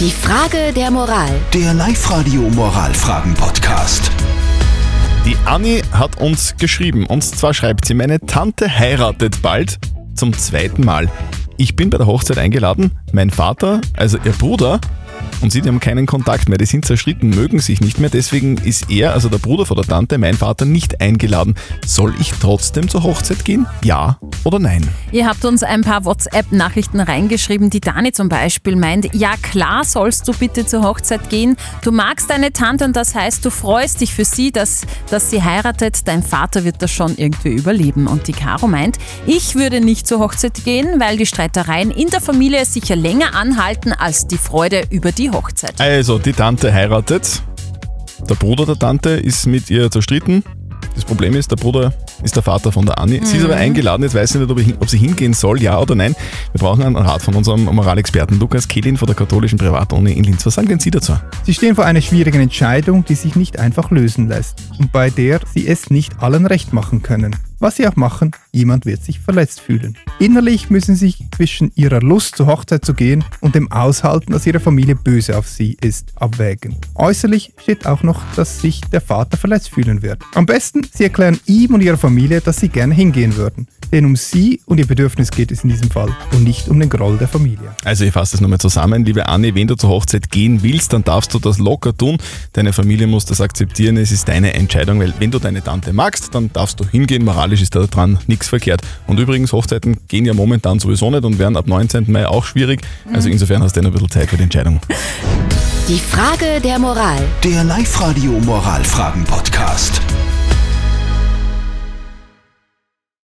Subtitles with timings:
[0.00, 1.30] Die Frage der Moral.
[1.52, 4.10] Der Live-Radio Moralfragen-Podcast.
[5.24, 7.06] Die Anni hat uns geschrieben.
[7.06, 9.78] Und zwar schreibt sie, meine Tante heiratet bald
[10.16, 11.08] zum zweiten Mal.
[11.58, 12.90] Ich bin bei der Hochzeit eingeladen.
[13.12, 14.80] Mein Vater, also ihr Bruder,
[15.44, 16.56] und sie haben keinen Kontakt mehr.
[16.56, 18.08] Die sind zerstritten, mögen sich nicht mehr.
[18.08, 21.54] Deswegen ist er, also der Bruder von der Tante, mein Vater, nicht eingeladen.
[21.86, 23.66] Soll ich trotzdem zur Hochzeit gehen?
[23.84, 24.88] Ja oder nein?
[25.12, 27.68] Ihr habt uns ein paar WhatsApp-Nachrichten reingeschrieben.
[27.68, 31.56] Die Dani zum Beispiel meint, ja klar sollst du bitte zur Hochzeit gehen.
[31.82, 35.42] Du magst deine Tante und das heißt, du freust dich für sie, dass, dass sie
[35.42, 36.08] heiratet.
[36.08, 38.06] Dein Vater wird das schon irgendwie überleben.
[38.06, 42.22] Und die Caro meint, ich würde nicht zur Hochzeit gehen, weil die Streitereien in der
[42.22, 45.80] Familie sicher länger anhalten als die Freude über die Hochzeit.
[45.80, 47.42] Also, die Tante heiratet.
[48.28, 50.42] Der Bruder der Tante ist mit ihr zerstritten.
[50.94, 53.20] Das Problem ist, der Bruder ist der Vater von der Anni.
[53.24, 55.78] Sie ist aber eingeladen, jetzt weiß ich nicht, ob, ich, ob sie hingehen soll, ja
[55.78, 56.14] oder nein.
[56.52, 60.46] Wir brauchen einen Rat von unserem Moralexperten Lukas Kehlin von der katholischen Privatuni in Linz.
[60.46, 61.14] Was sagen denn Sie dazu?
[61.44, 65.40] Sie stehen vor einer schwierigen Entscheidung, die sich nicht einfach lösen lässt und bei der
[65.52, 67.34] Sie es nicht allen recht machen können.
[67.58, 69.96] Was Sie auch machen, jemand wird sich verletzt fühlen.
[70.20, 74.46] Innerlich müssen Sie sich zwischen Ihrer Lust zur Hochzeit zu gehen und dem Aushalten, dass
[74.46, 76.76] Ihre Familie böse auf Sie ist, abwägen.
[76.94, 80.22] Äußerlich steht auch noch, dass sich der Vater verletzt fühlen wird.
[80.34, 83.66] Am besten, Sie erklären ihm und Ihrer Familie, dass Sie gerne hingehen würden.
[83.92, 86.88] Denn um Sie und Ihr Bedürfnis geht es in diesem Fall und nicht um den
[86.88, 87.74] Groll der Familie.
[87.84, 89.04] Also ich fasse das nochmal zusammen.
[89.04, 92.18] Liebe Anni, wenn du zur Hochzeit gehen willst, dann darfst du das locker tun.
[92.52, 93.96] Deine Familie muss das akzeptieren.
[93.96, 97.24] Es ist deine Entscheidung, weil wenn du deine Tante magst, dann darfst du hingehen.
[97.24, 98.82] Moralisch ist da dran nichts verkehrt.
[99.06, 102.10] Und übrigens, Hochzeiten gehen ja momentan sowieso nicht und werden ab 19.
[102.10, 102.82] Mai auch schwierig.
[103.12, 104.80] Also insofern hast du noch ein bisschen Zeit für die Entscheidung.
[105.88, 107.18] Die Frage der Moral.
[107.42, 110.00] Der Live-Radio Moralfragen-Podcast.